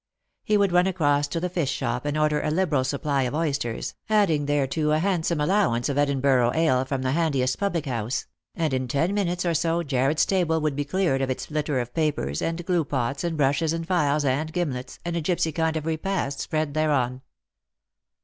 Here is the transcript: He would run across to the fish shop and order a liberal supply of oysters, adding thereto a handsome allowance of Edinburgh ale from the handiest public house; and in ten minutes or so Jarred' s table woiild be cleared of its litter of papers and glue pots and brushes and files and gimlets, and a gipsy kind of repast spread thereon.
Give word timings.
He 0.43 0.57
would 0.57 0.71
run 0.71 0.87
across 0.87 1.27
to 1.27 1.39
the 1.39 1.47
fish 1.47 1.69
shop 1.69 2.05
and 2.05 2.17
order 2.17 2.41
a 2.41 2.49
liberal 2.49 2.83
supply 2.83 3.21
of 3.21 3.35
oysters, 3.35 3.93
adding 4.09 4.47
thereto 4.47 4.89
a 4.89 4.97
handsome 4.97 5.39
allowance 5.39 5.89
of 5.89 5.97
Edinburgh 5.99 6.53
ale 6.55 6.85
from 6.85 7.03
the 7.03 7.11
handiest 7.11 7.59
public 7.59 7.85
house; 7.85 8.25
and 8.55 8.73
in 8.73 8.87
ten 8.87 9.13
minutes 9.13 9.45
or 9.45 9.53
so 9.53 9.83
Jarred' 9.83 10.17
s 10.17 10.25
table 10.25 10.59
woiild 10.59 10.75
be 10.75 10.85
cleared 10.85 11.21
of 11.21 11.29
its 11.29 11.51
litter 11.51 11.79
of 11.79 11.93
papers 11.93 12.41
and 12.41 12.65
glue 12.65 12.83
pots 12.83 13.23
and 13.23 13.37
brushes 13.37 13.73
and 13.73 13.87
files 13.87 14.25
and 14.25 14.51
gimlets, 14.51 14.97
and 15.05 15.15
a 15.15 15.21
gipsy 15.21 15.51
kind 15.51 15.77
of 15.77 15.85
repast 15.85 16.39
spread 16.39 16.73
thereon. 16.73 17.21